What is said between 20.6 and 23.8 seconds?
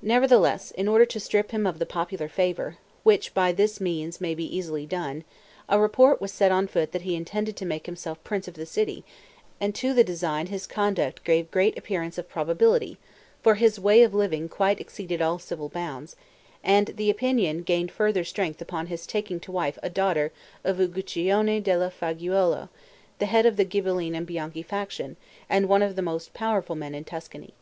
of Uguccione della Faggiuola, head of the